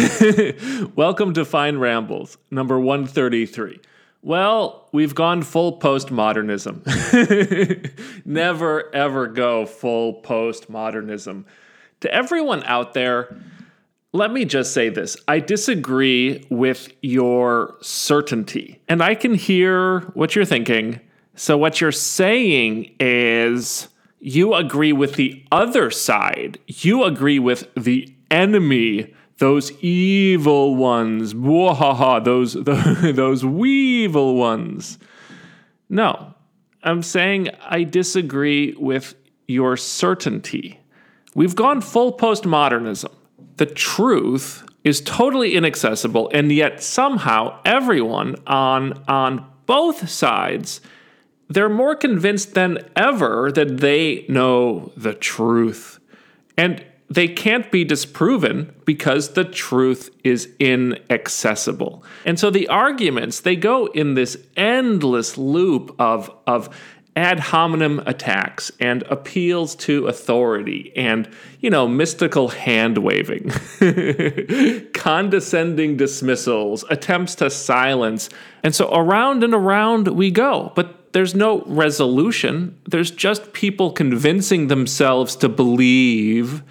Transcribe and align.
Welcome 0.96 1.34
to 1.34 1.44
Fine 1.44 1.78
Rambles, 1.78 2.38
number 2.50 2.80
133. 2.80 3.80
Well, 4.22 4.88
we've 4.92 5.14
gone 5.14 5.42
full 5.42 5.78
postmodernism. 5.78 6.86
Never 8.24 8.94
ever 8.94 9.26
go 9.26 9.66
full 9.66 10.22
postmodernism. 10.22 11.44
To 12.00 12.14
everyone 12.14 12.62
out 12.64 12.94
there, 12.94 13.36
let 14.12 14.32
me 14.32 14.46
just 14.46 14.72
say 14.72 14.88
this. 14.88 15.18
I 15.28 15.38
disagree 15.38 16.46
with 16.48 16.92
your 17.02 17.76
certainty, 17.82 18.80
and 18.88 19.02
I 19.02 19.14
can 19.14 19.34
hear 19.34 20.00
what 20.14 20.34
you're 20.34 20.46
thinking. 20.46 21.00
So, 21.34 21.58
what 21.58 21.80
you're 21.80 21.92
saying 21.92 22.94
is 23.00 23.88
you 24.18 24.54
agree 24.54 24.94
with 24.94 25.16
the 25.16 25.44
other 25.52 25.90
side, 25.90 26.58
you 26.66 27.04
agree 27.04 27.38
with 27.38 27.68
the 27.74 28.14
enemy 28.30 29.14
those 29.40 29.72
evil 29.82 30.76
ones, 30.76 31.34
Wahaha, 31.34 32.22
those 32.22 32.52
those 33.16 33.44
weevil 33.44 34.36
ones. 34.36 34.98
No, 35.88 36.34
I'm 36.82 37.02
saying 37.02 37.48
I 37.62 37.82
disagree 37.82 38.74
with 38.78 39.14
your 39.48 39.76
certainty. 39.76 40.78
We've 41.34 41.56
gone 41.56 41.80
full 41.80 42.16
postmodernism. 42.16 43.12
The 43.56 43.66
truth 43.66 44.64
is 44.84 45.00
totally 45.00 45.54
inaccessible, 45.54 46.30
and 46.32 46.52
yet 46.52 46.82
somehow 46.82 47.60
everyone 47.64 48.36
on 48.46 49.02
on 49.08 49.44
both 49.66 50.08
sides 50.08 50.80
they're 51.48 51.68
more 51.68 51.96
convinced 51.96 52.54
than 52.54 52.78
ever 52.94 53.50
that 53.50 53.78
they 53.78 54.24
know 54.28 54.92
the 54.96 55.14
truth. 55.14 55.98
And 56.56 56.84
they 57.10 57.26
can't 57.26 57.72
be 57.72 57.84
disproven 57.84 58.72
because 58.84 59.30
the 59.30 59.44
truth 59.44 60.10
is 60.22 60.48
inaccessible. 60.60 62.04
And 62.24 62.38
so 62.38 62.50
the 62.50 62.68
arguments, 62.68 63.40
they 63.40 63.56
go 63.56 63.86
in 63.86 64.14
this 64.14 64.38
endless 64.56 65.36
loop 65.36 65.94
of, 65.98 66.32
of 66.46 66.74
ad 67.16 67.40
hominem 67.40 67.98
attacks 68.06 68.70
and 68.78 69.02
appeals 69.04 69.74
to 69.74 70.06
authority 70.06 70.92
and, 70.94 71.28
you 71.58 71.68
know, 71.68 71.88
mystical 71.88 72.48
hand 72.48 72.98
waving, 72.98 73.50
condescending 74.94 75.96
dismissals, 75.96 76.84
attempts 76.90 77.34
to 77.34 77.50
silence. 77.50 78.28
And 78.62 78.72
so 78.72 78.88
around 78.94 79.42
and 79.42 79.52
around 79.52 80.06
we 80.06 80.30
go. 80.30 80.72
But 80.76 81.12
there's 81.12 81.34
no 81.34 81.62
resolution. 81.62 82.78
There's 82.88 83.10
just 83.10 83.52
people 83.52 83.90
convincing 83.90 84.68
themselves 84.68 85.34
to 85.36 85.48
believe 85.48 86.62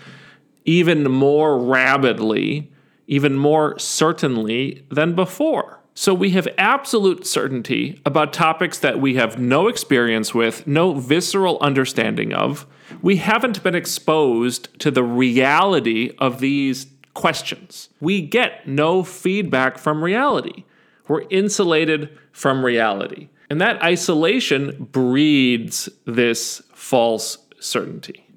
even 0.70 1.10
more 1.10 1.58
rabidly, 1.58 2.72
even 3.08 3.36
more 3.36 3.78
certainly 3.80 4.86
than 4.92 5.16
before. 5.16 5.80
So 5.96 6.14
we 6.14 6.30
have 6.32 6.48
absolute 6.60 7.26
certainty 7.26 8.00
about 8.06 8.34
topics 8.34 8.78
that 8.78 9.02
we 9.02 9.16
have 9.16 9.40
no 9.40 9.68
experience 9.68 10.32
with, 10.36 10.68
no 10.68 10.94
visceral 10.94 11.58
understanding 11.60 12.34
of. 12.34 12.68
We 13.02 13.16
haven't 13.16 13.64
been 13.64 13.74
exposed 13.74 14.80
to 14.82 14.92
the 14.92 15.04
reality 15.04 16.14
of 16.20 16.40
these 16.40 16.86
questions. 17.16 17.90
We 18.00 18.22
get 18.22 18.68
no 18.68 19.02
feedback 19.04 19.80
from 19.80 20.04
reality. 20.04 20.66
We're 21.08 21.26
insulated 21.32 22.16
from 22.32 22.64
reality. 22.64 23.30
And 23.50 23.60
that 23.60 23.82
isolation 23.82 24.88
breeds 24.92 25.90
this 26.06 26.62
false 26.76 27.40
certainty. 27.60 28.28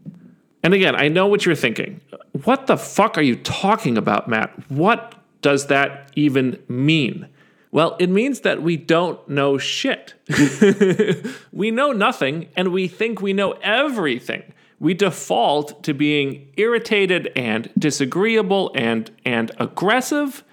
And 0.63 0.73
again, 0.73 0.95
I 0.97 1.09
know 1.09 1.27
what 1.27 1.45
you're 1.45 1.55
thinking. 1.55 2.01
What 2.45 2.67
the 2.67 2.77
fuck 2.77 3.19
are 3.19 3.23
you 3.23 3.37
talking 3.37 3.99
about, 3.99 4.29
Matt? 4.29 4.53
What 4.71 5.15
does 5.43 5.67
that 5.67 6.11
even 6.15 6.63
mean? 6.69 7.29
Well, 7.71 7.97
it 7.99 8.11
means 8.11 8.41
that 8.41 8.63
we 8.63 8.77
don't 8.77 9.27
know 9.29 9.57
shit. 9.59 10.15
we 11.53 11.71
know 11.71 11.93
nothing 11.93 12.49
and 12.55 12.69
we 12.73 12.87
think 12.87 13.21
we 13.21 13.33
know 13.33 13.53
everything. 13.63 14.43
We 14.79 14.95
default 14.95 15.83
to 15.85 15.95
being 15.95 16.49
irritated 16.57 17.33
and 17.37 17.71
disagreeable 17.79 18.73
and, 18.75 19.11
and 19.25 19.51
aggressive. 19.59 20.45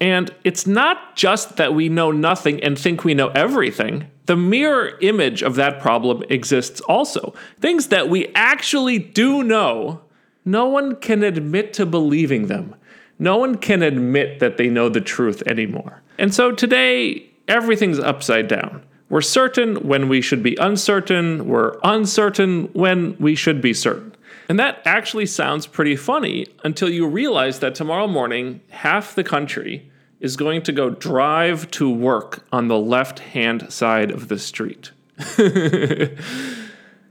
And 0.00 0.32
it's 0.44 0.66
not 0.66 1.16
just 1.16 1.56
that 1.56 1.74
we 1.74 1.88
know 1.88 2.12
nothing 2.12 2.62
and 2.62 2.78
think 2.78 3.02
we 3.02 3.14
know 3.14 3.28
everything. 3.28 4.08
The 4.26 4.36
mirror 4.36 4.98
image 5.00 5.42
of 5.42 5.56
that 5.56 5.80
problem 5.80 6.22
exists 6.28 6.80
also. 6.82 7.34
Things 7.60 7.88
that 7.88 8.08
we 8.08 8.28
actually 8.34 8.98
do 8.98 9.42
know, 9.42 10.02
no 10.50 10.66
one 10.66 10.96
can 10.96 11.22
admit 11.22 11.72
to 11.74 11.86
believing 11.86 12.46
them. 12.46 12.74
No 13.18 13.36
one 13.36 13.56
can 13.56 13.82
admit 13.82 14.38
that 14.40 14.56
they 14.56 14.68
know 14.68 14.88
the 14.88 15.00
truth 15.00 15.42
anymore. 15.46 16.02
And 16.18 16.32
so 16.32 16.52
today, 16.52 17.30
everything's 17.46 17.98
upside 17.98 18.48
down. 18.48 18.84
We're 19.10 19.20
certain 19.20 19.76
when 19.86 20.08
we 20.08 20.20
should 20.20 20.42
be 20.42 20.56
uncertain. 20.56 21.46
We're 21.48 21.76
uncertain 21.82 22.70
when 22.72 23.16
we 23.18 23.34
should 23.34 23.60
be 23.60 23.74
certain. 23.74 24.14
And 24.48 24.58
that 24.58 24.80
actually 24.86 25.26
sounds 25.26 25.66
pretty 25.66 25.96
funny 25.96 26.46
until 26.64 26.88
you 26.88 27.06
realize 27.06 27.58
that 27.58 27.74
tomorrow 27.74 28.06
morning, 28.06 28.60
half 28.70 29.14
the 29.14 29.24
country 29.24 29.90
is 30.20 30.36
going 30.36 30.62
to 30.62 30.72
go 30.72 30.90
drive 30.90 31.70
to 31.72 31.90
work 31.90 32.46
on 32.50 32.68
the 32.68 32.78
left 32.78 33.18
hand 33.18 33.70
side 33.70 34.10
of 34.10 34.28
the 34.28 34.38
street. 34.38 34.92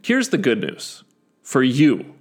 here's 0.02 0.30
the 0.30 0.40
good 0.40 0.62
news 0.62 1.04
for 1.44 1.62
you, 1.64 2.16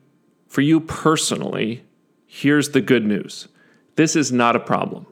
for 0.56 0.62
you 0.62 0.80
personally. 0.80 1.84
Here's 2.26 2.70
the 2.70 2.80
good 2.80 3.04
news 3.04 3.48
this 3.96 4.16
is 4.16 4.32
not 4.32 4.56
a 4.56 4.58
problem. 4.58 5.06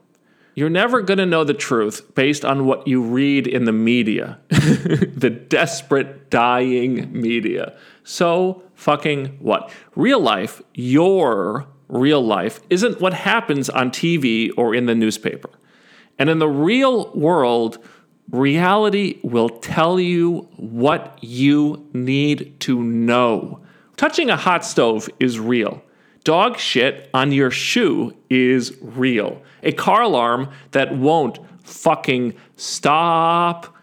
You're 0.55 0.71
never 0.71 1.03
going 1.03 1.19
to 1.19 1.25
know 1.27 1.43
the 1.43 1.53
truth 1.53 2.15
based 2.15 2.43
on 2.43 2.65
what 2.65 2.87
you 2.87 3.03
read 3.03 3.45
in 3.45 3.65
the 3.65 3.71
media, 3.71 4.39
the 4.49 5.29
desperate, 5.29 6.31
dying 6.31 7.11
media. 7.11 7.77
So 8.03 8.63
fucking 8.73 9.37
what? 9.37 9.69
Real 9.95 10.19
life, 10.19 10.63
your 10.73 11.67
real 11.89 12.25
life, 12.25 12.61
isn't 12.71 12.99
what 12.99 13.13
happens 13.13 13.69
on 13.69 13.91
TV 13.91 14.49
or 14.57 14.73
in 14.73 14.87
the 14.87 14.95
newspaper. 14.95 15.51
And 16.17 16.27
in 16.27 16.39
the 16.39 16.49
real 16.49 17.11
world, 17.11 17.77
reality 18.31 19.19
will 19.21 19.49
tell 19.49 19.99
you 19.99 20.49
what 20.57 21.19
you 21.21 21.87
need 21.93 22.59
to 22.61 22.81
know. 22.81 23.59
Touching 23.97 24.29
a 24.29 24.37
hot 24.37 24.65
stove 24.65 25.09
is 25.19 25.39
real. 25.39 25.81
Dog 26.23 26.57
shit 26.57 27.09
on 27.13 27.31
your 27.31 27.51
shoe 27.51 28.15
is 28.29 28.75
real. 28.81 29.41
A 29.63 29.71
car 29.71 30.01
alarm 30.01 30.49
that 30.71 30.97
won't 30.97 31.39
fucking 31.63 32.33
stop 32.57 33.73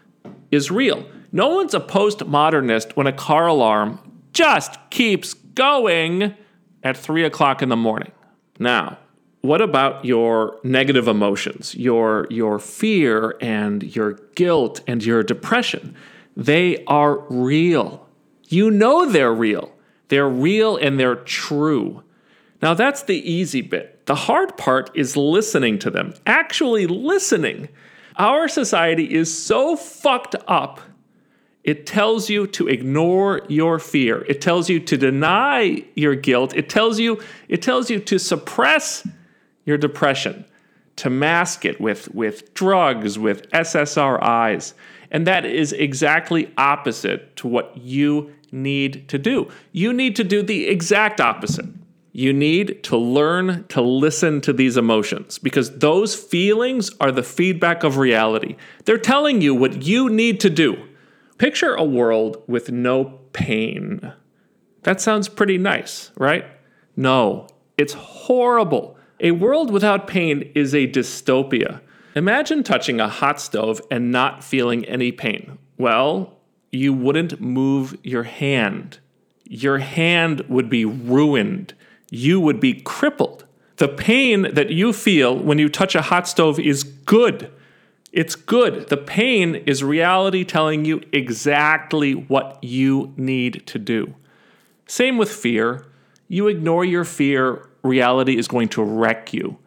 is 0.51 0.69
real. 0.69 1.05
No 1.31 1.49
one's 1.55 1.73
a 1.73 1.79
postmodernist 1.79 2.95
when 2.95 3.07
a 3.07 3.13
car 3.13 3.47
alarm 3.47 3.99
just 4.33 4.77
keeps 4.89 5.33
going 5.33 6.35
at 6.83 6.97
three 6.97 7.23
o'clock 7.23 7.61
in 7.61 7.69
the 7.69 7.75
morning. 7.75 8.11
Now, 8.59 8.99
what 9.41 9.61
about 9.61 10.05
your 10.05 10.59
negative 10.63 11.07
emotions, 11.07 11.75
your 11.75 12.27
your 12.29 12.59
fear 12.59 13.35
and 13.41 13.83
your 13.95 14.13
guilt 14.35 14.81
and 14.87 15.03
your 15.03 15.23
depression? 15.23 15.95
They 16.37 16.83
are 16.85 17.19
real. 17.29 18.07
You 18.47 18.71
know 18.71 19.09
they're 19.09 19.33
real. 19.33 19.71
They're 20.13 20.29
real 20.29 20.77
and 20.77 20.99
they're 20.99 21.15
true. 21.15 22.03
Now 22.61 22.75
that's 22.75 23.01
the 23.01 23.15
easy 23.15 23.61
bit. 23.61 24.05
The 24.05 24.13
hard 24.13 24.57
part 24.57 24.91
is 24.93 25.17
listening 25.17 25.79
to 25.79 25.89
them. 25.89 26.13
Actually 26.27 26.85
listening. 26.85 27.67
Our 28.17 28.47
society 28.47 29.11
is 29.11 29.35
so 29.35 29.75
fucked 29.75 30.35
up. 30.47 30.81
It 31.63 31.87
tells 31.87 32.29
you 32.29 32.45
to 32.45 32.67
ignore 32.67 33.41
your 33.49 33.79
fear. 33.79 34.23
It 34.29 34.39
tells 34.39 34.69
you 34.69 34.79
to 34.81 34.97
deny 34.97 35.83
your 35.95 36.13
guilt. 36.13 36.55
It 36.55 36.69
tells 36.69 36.99
you 36.99 37.19
it 37.47 37.63
tells 37.63 37.89
you 37.89 37.97
to 38.01 38.19
suppress 38.19 39.07
your 39.65 39.79
depression, 39.79 40.45
to 40.97 41.09
mask 41.09 41.65
it 41.65 41.81
with, 41.81 42.13
with 42.13 42.53
drugs, 42.53 43.17
with 43.17 43.49
SSRIs. 43.49 44.75
And 45.09 45.25
that 45.25 45.43
is 45.43 45.73
exactly 45.73 46.53
opposite 46.55 47.35
to 47.37 47.47
what 47.47 47.75
you 47.77 48.31
need 48.53 49.09
to 49.09 49.17
do. 49.17 49.49
You 49.71 49.91
need 49.91 50.15
to 50.15 50.23
do 50.23 50.43
the 50.43 50.67
exact 50.67 51.19
opposite. 51.19 51.65
You 52.11 52.31
need 52.31 52.83
to 52.83 52.95
learn 52.95 53.65
to 53.69 53.81
listen 53.81 54.39
to 54.41 54.53
these 54.53 54.77
emotions 54.77 55.39
because 55.39 55.79
those 55.79 56.13
feelings 56.13 56.91
are 56.99 57.11
the 57.11 57.23
feedback 57.23 57.83
of 57.83 57.97
reality. 57.97 58.55
They're 58.85 58.99
telling 58.99 59.41
you 59.41 59.55
what 59.55 59.81
you 59.81 60.09
need 60.09 60.39
to 60.41 60.49
do. 60.51 60.77
Picture 61.39 61.73
a 61.73 61.83
world 61.83 62.43
with 62.45 62.71
no 62.71 63.19
pain. 63.33 64.13
That 64.83 65.01
sounds 65.01 65.27
pretty 65.27 65.57
nice, 65.57 66.11
right? 66.15 66.45
No, 66.95 67.47
it's 67.79 67.93
horrible. 67.93 68.95
A 69.19 69.31
world 69.31 69.71
without 69.71 70.07
pain 70.07 70.51
is 70.53 70.75
a 70.75 70.87
dystopia. 70.87 71.81
Imagine 72.15 72.61
touching 72.61 72.99
a 72.99 73.07
hot 73.07 73.41
stove 73.41 73.81
and 73.89 74.11
not 74.11 74.43
feeling 74.43 74.85
any 74.85 75.11
pain. 75.11 75.57
Well, 75.79 76.37
you 76.73 76.91
wouldn't 76.93 77.39
move 77.39 77.97
your 78.03 78.23
hand. 78.23 78.99
Your 79.45 79.77
hand 79.77 80.41
would 80.49 80.69
be 80.69 80.85
ruined. 80.85 81.73
You 82.09 82.39
would 82.39 82.59
be 82.59 82.81
crippled. 82.81 83.45
The 83.77 83.87
pain 83.87 84.53
that 84.53 84.71
you 84.71 84.93
feel 84.93 85.37
when 85.37 85.59
you 85.59 85.69
touch 85.69 85.95
a 85.95 86.01
hot 86.01 86.27
stove 86.27 86.59
is 86.59 86.83
good. 86.83 87.51
It's 88.11 88.35
good. 88.35 88.89
The 88.89 88.97
pain 88.97 89.55
is 89.55 89.83
reality 89.83 90.43
telling 90.43 90.85
you 90.85 91.01
exactly 91.11 92.13
what 92.13 92.63
you 92.63 93.13
need 93.17 93.65
to 93.67 93.79
do. 93.79 94.15
Same 94.87 95.17
with 95.17 95.31
fear. 95.31 95.85
You 96.27 96.47
ignore 96.47 96.85
your 96.85 97.03
fear, 97.03 97.67
reality 97.83 98.37
is 98.37 98.47
going 98.47 98.69
to 98.69 98.83
wreck 98.83 99.33
you. 99.33 99.57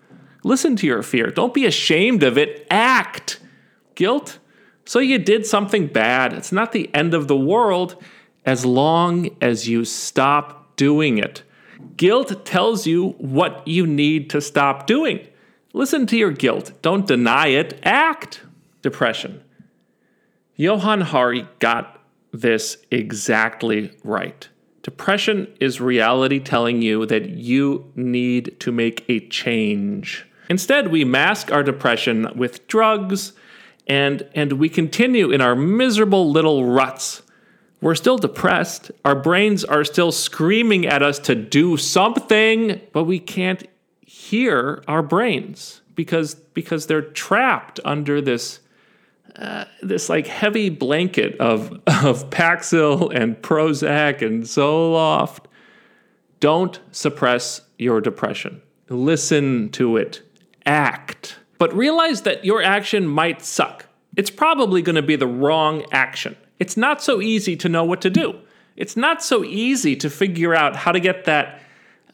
Listen 0.44 0.76
to 0.76 0.86
your 0.86 1.02
fear. 1.02 1.30
Don't 1.30 1.54
be 1.54 1.66
ashamed 1.66 2.22
of 2.22 2.38
it. 2.38 2.66
Act. 2.70 3.40
Guilt? 3.94 4.38
So 4.86 5.00
you 5.00 5.18
did 5.18 5.44
something 5.44 5.88
bad. 5.88 6.32
It's 6.32 6.52
not 6.52 6.70
the 6.70 6.88
end 6.94 7.12
of 7.12 7.26
the 7.26 7.36
world 7.36 8.02
as 8.44 8.64
long 8.64 9.30
as 9.40 9.68
you 9.68 9.84
stop 9.84 10.76
doing 10.76 11.18
it. 11.18 11.42
Guilt 11.96 12.46
tells 12.46 12.86
you 12.86 13.10
what 13.18 13.66
you 13.66 13.84
need 13.84 14.30
to 14.30 14.40
stop 14.40 14.86
doing. 14.86 15.26
Listen 15.72 16.06
to 16.06 16.16
your 16.16 16.30
guilt. 16.30 16.72
Don't 16.82 17.06
deny 17.06 17.48
it. 17.48 17.80
Act. 17.82 18.42
Depression. 18.80 19.42
Johann 20.54 21.00
Hari 21.00 21.48
got 21.58 22.00
this 22.32 22.78
exactly 22.92 23.90
right. 24.04 24.48
Depression 24.82 25.52
is 25.58 25.80
reality 25.80 26.38
telling 26.38 26.80
you 26.80 27.06
that 27.06 27.30
you 27.30 27.90
need 27.96 28.58
to 28.60 28.70
make 28.70 29.04
a 29.08 29.26
change. 29.28 30.24
Instead, 30.48 30.92
we 30.92 31.04
mask 31.04 31.50
our 31.50 31.64
depression 31.64 32.28
with 32.36 32.68
drugs 32.68 33.32
and, 33.86 34.28
and 34.34 34.54
we 34.54 34.68
continue 34.68 35.30
in 35.30 35.40
our 35.40 35.54
miserable 35.54 36.30
little 36.30 36.64
ruts. 36.64 37.22
We're 37.80 37.94
still 37.94 38.18
depressed. 38.18 38.90
Our 39.04 39.14
brains 39.14 39.64
are 39.64 39.84
still 39.84 40.10
screaming 40.10 40.86
at 40.86 41.02
us 41.02 41.18
to 41.20 41.34
do 41.34 41.76
something, 41.76 42.80
but 42.92 43.04
we 43.04 43.18
can't 43.18 43.62
hear 44.00 44.82
our 44.88 45.02
brains 45.02 45.82
because, 45.94 46.34
because 46.34 46.86
they're 46.86 47.02
trapped 47.02 47.78
under 47.84 48.20
this, 48.20 48.60
uh, 49.36 49.66
this 49.82 50.08
like 50.08 50.26
heavy 50.26 50.68
blanket 50.70 51.38
of, 51.38 51.72
of 51.86 52.30
Paxil 52.30 53.14
and 53.14 53.36
Prozac 53.36 54.22
and 54.22 54.44
Zoloft. 54.44 55.44
Don't 56.40 56.80
suppress 56.92 57.60
your 57.78 58.00
depression. 58.00 58.62
Listen 58.88 59.68
to 59.70 59.96
it. 59.96 60.22
Act. 60.64 61.36
But 61.58 61.74
realize 61.74 62.22
that 62.22 62.44
your 62.44 62.62
action 62.62 63.06
might 63.06 63.42
suck. 63.42 63.86
It's 64.16 64.30
probably 64.30 64.82
going 64.82 64.96
to 64.96 65.02
be 65.02 65.16
the 65.16 65.26
wrong 65.26 65.84
action. 65.92 66.36
It's 66.58 66.76
not 66.76 67.02
so 67.02 67.20
easy 67.20 67.56
to 67.56 67.68
know 67.68 67.84
what 67.84 68.00
to 68.02 68.10
do. 68.10 68.38
It's 68.76 68.96
not 68.96 69.22
so 69.22 69.44
easy 69.44 69.96
to 69.96 70.10
figure 70.10 70.54
out 70.54 70.76
how 70.76 70.92
to 70.92 71.00
get 71.00 71.24
that, 71.24 71.60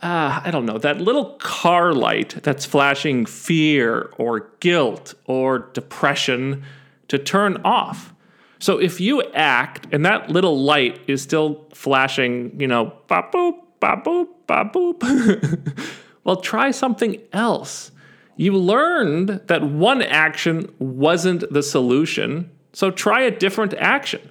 uh, 0.00 0.40
I 0.44 0.50
don't 0.50 0.66
know, 0.66 0.78
that 0.78 1.00
little 1.00 1.36
car 1.36 1.92
light 1.92 2.42
that's 2.42 2.64
flashing 2.64 3.26
fear 3.26 4.12
or 4.16 4.50
guilt 4.60 5.14
or 5.26 5.70
depression 5.72 6.62
to 7.08 7.18
turn 7.18 7.60
off. 7.64 8.12
So 8.58 8.78
if 8.78 9.00
you 9.00 9.22
act 9.32 9.88
and 9.92 10.06
that 10.06 10.30
little 10.30 10.60
light 10.60 11.00
is 11.08 11.20
still 11.20 11.66
flashing, 11.74 12.60
you 12.60 12.68
know, 12.68 12.92
bop 13.08 13.32
boop, 13.32 13.54
bop 13.80 14.04
boop, 14.04 14.28
bop 14.46 14.72
boop, 14.72 15.82
well, 16.24 16.36
try 16.36 16.70
something 16.70 17.20
else. 17.32 17.90
You 18.36 18.56
learned 18.56 19.42
that 19.46 19.62
one 19.62 20.02
action 20.02 20.72
wasn't 20.78 21.50
the 21.52 21.62
solution, 21.62 22.50
so 22.72 22.90
try 22.90 23.22
a 23.22 23.30
different 23.30 23.74
action. 23.74 24.30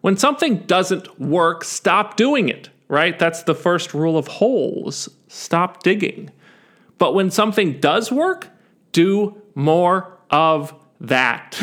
When 0.00 0.16
something 0.16 0.58
doesn't 0.60 1.20
work, 1.20 1.64
stop 1.64 2.16
doing 2.16 2.48
it, 2.48 2.70
right? 2.88 3.18
That's 3.18 3.44
the 3.44 3.54
first 3.54 3.94
rule 3.94 4.18
of 4.18 4.26
holes 4.26 5.08
stop 5.28 5.82
digging. 5.82 6.30
But 6.98 7.14
when 7.14 7.30
something 7.30 7.80
does 7.80 8.12
work, 8.12 8.48
do 8.92 9.40
more 9.54 10.18
of 10.30 10.74
that. 11.00 11.58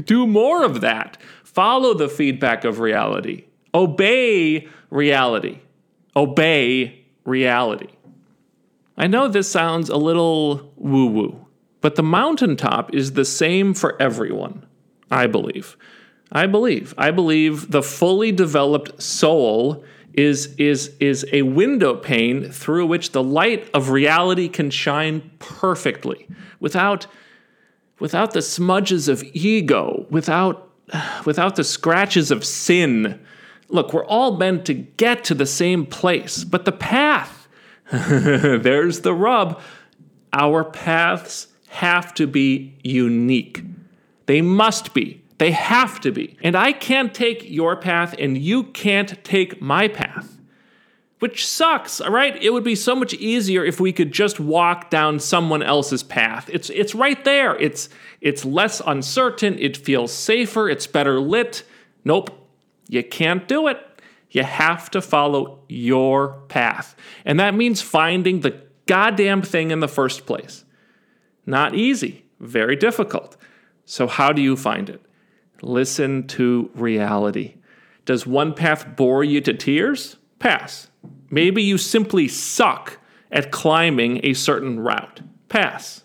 do 0.04 0.26
more 0.26 0.64
of 0.64 0.80
that. 0.80 1.18
Follow 1.44 1.94
the 1.94 2.08
feedback 2.08 2.64
of 2.64 2.80
reality. 2.80 3.44
Obey 3.74 4.68
reality. 4.90 5.60
Obey 6.16 7.04
reality. 7.24 7.88
I 9.02 9.08
know 9.08 9.26
this 9.26 9.50
sounds 9.50 9.88
a 9.88 9.96
little 9.96 10.72
woo 10.76 11.06
woo, 11.06 11.46
but 11.80 11.96
the 11.96 12.04
mountaintop 12.04 12.94
is 12.94 13.14
the 13.14 13.24
same 13.24 13.74
for 13.74 14.00
everyone, 14.00 14.64
I 15.10 15.26
believe. 15.26 15.76
I 16.30 16.46
believe. 16.46 16.94
I 16.96 17.10
believe 17.10 17.72
the 17.72 17.82
fully 17.82 18.30
developed 18.30 19.02
soul 19.02 19.84
is, 20.12 20.54
is, 20.56 20.94
is 21.00 21.26
a 21.32 21.42
window 21.42 21.96
pane 21.96 22.52
through 22.52 22.86
which 22.86 23.10
the 23.10 23.24
light 23.24 23.68
of 23.74 23.90
reality 23.90 24.48
can 24.48 24.70
shine 24.70 25.32
perfectly 25.40 26.28
without, 26.60 27.08
without 27.98 28.34
the 28.34 28.40
smudges 28.40 29.08
of 29.08 29.24
ego, 29.32 30.06
without, 30.10 30.70
without 31.24 31.56
the 31.56 31.64
scratches 31.64 32.30
of 32.30 32.44
sin. 32.44 33.18
Look, 33.68 33.92
we're 33.92 34.06
all 34.06 34.36
meant 34.36 34.64
to 34.66 34.74
get 34.74 35.24
to 35.24 35.34
the 35.34 35.44
same 35.44 35.86
place, 35.86 36.44
but 36.44 36.66
the 36.66 36.70
path, 36.70 37.41
There's 37.92 39.00
the 39.00 39.14
rub. 39.14 39.60
Our 40.32 40.64
paths 40.64 41.48
have 41.68 42.14
to 42.14 42.26
be 42.26 42.76
unique. 42.82 43.64
They 44.26 44.42
must 44.42 44.94
be. 44.94 45.22
They 45.38 45.50
have 45.50 46.00
to 46.02 46.12
be. 46.12 46.36
And 46.42 46.54
I 46.54 46.72
can't 46.72 47.12
take 47.12 47.48
your 47.50 47.76
path, 47.76 48.14
and 48.18 48.38
you 48.38 48.64
can't 48.64 49.22
take 49.24 49.60
my 49.60 49.88
path. 49.88 50.38
Which 51.18 51.46
sucks, 51.46 52.00
all 52.00 52.10
right? 52.10 52.40
It 52.42 52.50
would 52.50 52.64
be 52.64 52.74
so 52.74 52.96
much 52.96 53.14
easier 53.14 53.64
if 53.64 53.78
we 53.78 53.92
could 53.92 54.10
just 54.10 54.40
walk 54.40 54.90
down 54.90 55.20
someone 55.20 55.62
else's 55.62 56.02
path. 56.02 56.50
It's 56.52 56.68
it's 56.70 56.96
right 56.96 57.24
there. 57.24 57.56
It's 57.56 57.88
it's 58.20 58.44
less 58.44 58.82
uncertain, 58.84 59.56
it 59.60 59.76
feels 59.76 60.12
safer, 60.12 60.68
it's 60.68 60.88
better 60.88 61.20
lit. 61.20 61.62
Nope. 62.04 62.48
You 62.88 63.04
can't 63.04 63.46
do 63.46 63.68
it. 63.68 63.78
You 64.32 64.42
have 64.42 64.90
to 64.90 65.00
follow 65.02 65.60
your 65.68 66.40
path. 66.48 66.96
And 67.24 67.38
that 67.38 67.54
means 67.54 67.82
finding 67.82 68.40
the 68.40 68.60
goddamn 68.86 69.42
thing 69.42 69.70
in 69.70 69.80
the 69.80 69.88
first 69.88 70.26
place. 70.26 70.64
Not 71.44 71.74
easy, 71.74 72.24
very 72.40 72.74
difficult. 72.74 73.36
So, 73.84 74.06
how 74.06 74.32
do 74.32 74.40
you 74.40 74.56
find 74.56 74.88
it? 74.88 75.02
Listen 75.60 76.26
to 76.28 76.70
reality. 76.74 77.54
Does 78.04 78.26
one 78.26 78.54
path 78.54 78.96
bore 78.96 79.22
you 79.22 79.40
to 79.42 79.54
tears? 79.54 80.16
Pass. 80.38 80.88
Maybe 81.30 81.62
you 81.62 81.78
simply 81.78 82.26
suck 82.26 82.98
at 83.30 83.50
climbing 83.50 84.20
a 84.24 84.34
certain 84.34 84.80
route. 84.80 85.20
Pass. 85.48 86.04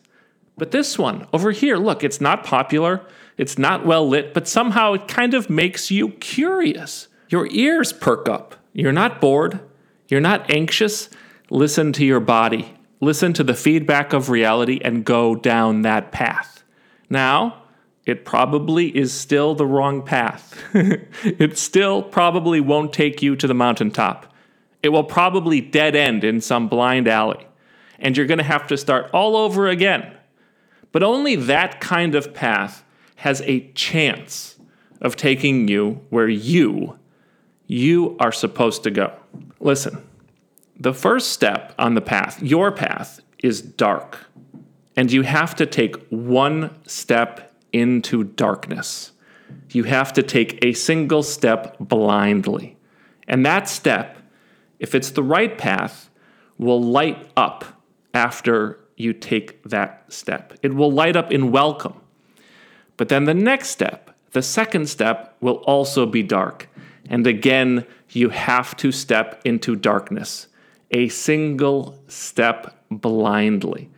But 0.58 0.72
this 0.72 0.98
one 0.98 1.28
over 1.32 1.52
here, 1.52 1.78
look, 1.78 2.04
it's 2.04 2.20
not 2.20 2.44
popular, 2.44 3.06
it's 3.38 3.58
not 3.58 3.86
well 3.86 4.08
lit, 4.08 4.34
but 4.34 4.48
somehow 4.48 4.94
it 4.94 5.08
kind 5.08 5.34
of 5.34 5.50
makes 5.50 5.92
you 5.92 6.10
curious. 6.10 7.08
Your 7.30 7.48
ears 7.52 7.92
perk 7.94 8.30
up. 8.30 8.56
You're 8.74 8.92
not 8.92 9.20
bored. 9.20 9.60
You're 10.08 10.22
not 10.22 10.50
anxious. 10.50 11.10
Listen 11.50 11.92
to 11.94 12.06
your 12.06 12.20
body. 12.20 12.74
Listen 13.02 13.34
to 13.34 13.44
the 13.44 13.54
feedback 13.54 14.14
of 14.14 14.30
reality 14.30 14.80
and 14.84 15.06
go 15.06 15.36
down 15.36 15.82
that 15.82 16.12
path. 16.12 16.64
Now, 17.10 17.64
it 18.06 18.24
probably 18.24 18.96
is 18.98 19.14
still 19.14 19.54
the 19.54 19.66
wrong 19.66 20.02
path. 20.02 20.58
it 20.74 21.58
still 21.58 22.02
probably 22.02 22.62
won't 22.62 22.94
take 22.94 23.22
you 23.22 23.36
to 23.36 23.48
the 23.48 23.54
mountaintop. 23.54 24.34
It 24.82 24.90
will 24.90 25.04
probably 25.04 25.60
dead 25.60 25.96
end 25.96 26.24
in 26.24 26.40
some 26.40 26.70
blind 26.70 27.08
alley. 27.08 27.46
And 28.00 28.16
you're 28.16 28.26
going 28.26 28.38
to 28.38 28.44
have 28.44 28.68
to 28.68 28.78
start 28.78 29.10
all 29.12 29.36
over 29.36 29.68
again. 29.68 30.16
But 30.92 31.04
only 31.04 31.36
that 31.36 31.82
kind 31.82 32.16
of 32.16 32.34
path 32.34 32.86
has 33.18 33.42
a 33.42 33.72
chance 33.74 34.58
of 35.02 35.16
taking 35.16 35.68
you 35.68 36.02
where 36.10 36.30
you 36.30 36.98
you 37.68 38.16
are 38.20 38.32
supposed 38.32 38.84
to 38.84 38.92
go. 38.92 39.14
Listen, 39.60 40.02
the 40.80 40.94
first 40.94 41.32
step 41.32 41.74
on 41.78 41.94
the 41.94 42.02
path, 42.02 42.42
your 42.42 42.72
path, 42.72 43.20
is 43.44 43.62
dark. 43.62 44.20
And 44.96 45.12
you 45.12 45.22
have 45.22 45.56
to 45.58 45.66
take 45.66 45.96
one 46.10 46.76
step 46.88 47.54
into 47.72 48.24
darkness. 48.24 49.12
You 49.72 49.84
have 49.84 50.12
to 50.14 50.24
take 50.24 50.64
a 50.66 50.74
single 50.74 51.22
step 51.22 51.78
blindly. 51.80 52.78
And 53.28 53.46
that 53.46 53.70
step, 53.70 54.18
if 54.80 54.96
it's 54.96 55.12
the 55.12 55.24
right 55.24 55.56
path, 55.58 56.10
will 56.58 56.82
light 56.82 57.30
up 57.38 57.66
after 58.14 58.80
you 58.96 59.14
take 59.14 59.62
that 59.64 60.12
step. 60.12 60.54
It 60.64 60.74
will 60.74 60.92
light 60.92 61.16
up 61.16 61.32
in 61.32 61.52
welcome. 61.52 62.00
But 62.96 63.10
then 63.10 63.26
the 63.26 63.34
next 63.34 63.70
step, 63.70 64.16
the 64.32 64.42
second 64.42 64.90
step, 64.90 65.36
will 65.40 65.58
also 65.68 66.06
be 66.08 66.24
dark. 66.24 66.68
And 67.10 67.26
again, 67.26 67.86
you 68.10 68.30
have 68.30 68.76
to 68.78 68.92
step 68.92 69.42
into 69.46 69.76
darkness, 69.76 70.48
a 70.92 71.10
single 71.10 72.02
step 72.08 72.84
blindly. 72.90 73.90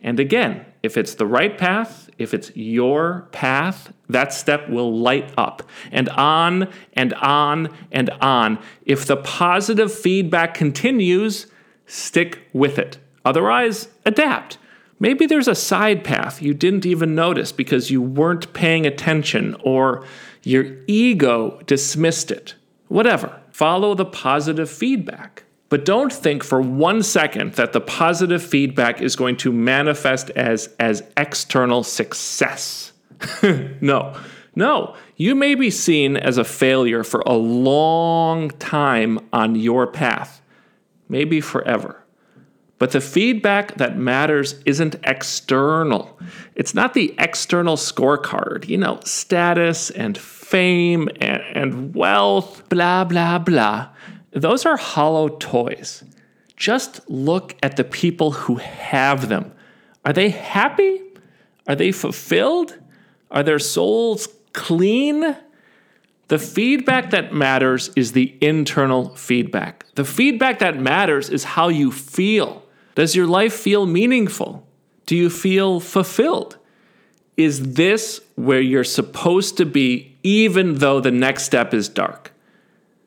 And 0.00 0.20
again, 0.20 0.64
if 0.82 0.96
it's 0.96 1.14
the 1.14 1.26
right 1.26 1.58
path, 1.58 2.08
if 2.18 2.32
it's 2.32 2.54
your 2.54 3.28
path, 3.32 3.92
that 4.08 4.32
step 4.32 4.68
will 4.68 4.96
light 4.96 5.32
up 5.36 5.62
and 5.90 6.08
on 6.10 6.68
and 6.92 7.14
on 7.14 7.74
and 7.90 8.10
on. 8.20 8.58
If 8.84 9.06
the 9.06 9.16
positive 9.16 9.92
feedback 9.92 10.54
continues, 10.54 11.48
stick 11.86 12.40
with 12.52 12.78
it. 12.78 12.98
Otherwise, 13.24 13.88
adapt. 14.06 14.58
Maybe 15.00 15.26
there's 15.26 15.48
a 15.48 15.54
side 15.54 16.02
path 16.02 16.42
you 16.42 16.54
didn't 16.54 16.86
even 16.86 17.14
notice 17.14 17.52
because 17.52 17.90
you 17.90 18.02
weren't 18.02 18.52
paying 18.52 18.86
attention 18.86 19.54
or 19.62 20.04
your 20.42 20.76
ego 20.86 21.60
dismissed 21.66 22.30
it. 22.30 22.54
Whatever. 22.88 23.40
Follow 23.50 23.94
the 23.94 24.04
positive 24.04 24.70
feedback. 24.70 25.44
But 25.68 25.84
don't 25.84 26.12
think 26.12 26.42
for 26.42 26.60
one 26.60 27.02
second 27.02 27.54
that 27.54 27.72
the 27.72 27.80
positive 27.80 28.42
feedback 28.42 29.02
is 29.02 29.16
going 29.16 29.36
to 29.38 29.52
manifest 29.52 30.30
as, 30.30 30.74
as 30.80 31.02
external 31.16 31.82
success. 31.82 32.92
no, 33.80 34.18
no. 34.54 34.94
You 35.16 35.34
may 35.34 35.54
be 35.54 35.70
seen 35.70 36.16
as 36.16 36.38
a 36.38 36.44
failure 36.44 37.04
for 37.04 37.20
a 37.26 37.34
long 37.34 38.50
time 38.52 39.18
on 39.32 39.56
your 39.56 39.86
path, 39.86 40.40
maybe 41.08 41.40
forever. 41.40 42.02
But 42.78 42.92
the 42.92 43.00
feedback 43.00 43.76
that 43.78 43.96
matters 43.96 44.54
isn't 44.64 44.96
external. 45.02 46.18
It's 46.54 46.74
not 46.74 46.94
the 46.94 47.14
external 47.18 47.76
scorecard, 47.76 48.68
you 48.68 48.78
know, 48.78 49.00
status 49.04 49.90
and 49.90 50.16
fame 50.16 51.08
and, 51.20 51.42
and 51.54 51.94
wealth, 51.94 52.68
blah, 52.68 53.04
blah, 53.04 53.38
blah. 53.38 53.88
Those 54.30 54.64
are 54.64 54.76
hollow 54.76 55.28
toys. 55.28 56.04
Just 56.56 57.08
look 57.10 57.56
at 57.62 57.76
the 57.76 57.84
people 57.84 58.30
who 58.32 58.56
have 58.56 59.28
them. 59.28 59.52
Are 60.04 60.12
they 60.12 60.30
happy? 60.30 61.02
Are 61.66 61.74
they 61.74 61.92
fulfilled? 61.92 62.78
Are 63.30 63.42
their 63.42 63.58
souls 63.58 64.28
clean? 64.52 65.36
The 66.28 66.38
feedback 66.38 67.10
that 67.10 67.32
matters 67.32 67.90
is 67.96 68.12
the 68.12 68.36
internal 68.40 69.14
feedback. 69.16 69.86
The 69.94 70.04
feedback 70.04 70.60
that 70.60 70.78
matters 70.78 71.28
is 71.28 71.42
how 71.42 71.68
you 71.68 71.90
feel. 71.90 72.64
Does 72.98 73.14
your 73.14 73.28
life 73.28 73.54
feel 73.54 73.86
meaningful? 73.86 74.66
Do 75.06 75.14
you 75.14 75.30
feel 75.30 75.78
fulfilled? 75.78 76.58
Is 77.36 77.74
this 77.74 78.20
where 78.34 78.60
you're 78.60 78.82
supposed 78.82 79.56
to 79.58 79.64
be, 79.64 80.16
even 80.24 80.78
though 80.78 80.98
the 80.98 81.12
next 81.12 81.44
step 81.44 81.72
is 81.72 81.88
dark? 81.88 82.32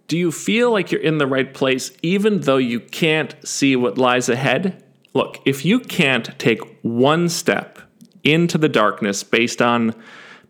Do 0.08 0.18
you 0.18 0.32
feel 0.32 0.72
like 0.72 0.94
you're 0.94 1.02
in 1.02 1.18
the 1.18 1.28
right 1.28 1.54
place, 1.54 1.92
even 2.02 2.40
though 2.40 2.56
you 2.56 2.80
can't 2.80 3.36
see 3.46 3.76
what 3.76 3.98
lies 3.98 4.30
ahead? 4.30 4.82
Look, 5.14 5.42
if 5.44 5.66
you 5.66 5.82
can't 5.82 6.40
take 6.40 6.62
one 6.84 7.28
step 7.28 7.78
into 8.24 8.58
the 8.58 8.70
darkness 8.70 9.26
based 9.26 9.62
on 9.62 9.94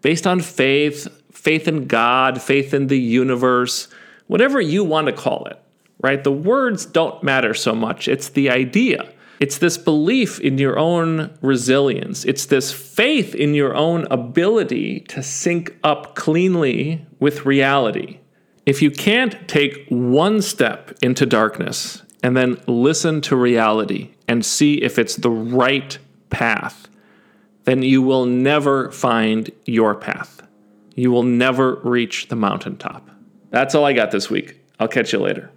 based 0.03 0.27
on 0.27 0.41
faith, 0.41 1.07
faith 1.31 1.67
in 1.67 1.88
God, 1.88 2.39
faith 2.39 2.75
in 2.75 2.86
the 2.86 3.00
universe, 3.00 3.88
whatever 4.27 4.62
you 4.62 4.83
want 4.83 5.07
to 5.07 5.13
call 5.13 5.45
it, 5.45 5.60
right? 6.00 6.24
The 6.24 6.31
words 6.31 6.86
don't 6.86 7.24
matter 7.24 7.55
so 7.55 7.74
much. 7.74 8.07
It's 8.07 8.29
the 8.29 8.51
idea. 8.51 9.12
It's 9.41 9.57
this 9.57 9.75
belief 9.75 10.39
in 10.39 10.60
your 10.60 10.77
own 10.77 11.36
resilience. 11.41 12.25
It's 12.25 12.45
this 12.45 12.71
faith 12.71 13.33
in 13.33 13.55
your 13.55 13.75
own 13.75 14.05
ability 14.12 15.00
to 15.10 15.24
sync 15.24 15.75
up 15.83 16.13
cleanly 16.13 17.07
with 17.19 17.43
reality. 17.43 18.19
If 18.67 18.83
you 18.83 18.91
can't 18.91 19.48
take 19.48 19.88
one 19.89 20.43
step 20.43 20.95
into 21.01 21.25
darkness 21.25 22.03
and 22.21 22.38
then 22.38 22.62
listen 22.67 23.19
to 23.21 23.36
reality 23.36 24.12
and 24.27 24.45
see 24.45 24.75
if 24.75 25.00
it's 25.00 25.15
the 25.15 25.31
right 25.31 25.98
path, 26.29 26.88
then 27.63 27.81
you 27.81 28.03
will 28.03 28.27
never 28.27 28.91
find 28.91 29.50
your 29.65 29.95
path. 29.95 30.43
You 30.93 31.10
will 31.10 31.24
never 31.24 31.77
reach 31.77 32.27
the 32.27 32.36
mountaintop. 32.36 33.10
That's 33.50 33.74
all 33.74 33.86
I 33.86 33.93
got 33.93 34.12
this 34.12 34.29
week. 34.29 34.60
I'll 34.79 34.88
catch 34.88 35.12
you 35.13 35.19
later. 35.19 35.50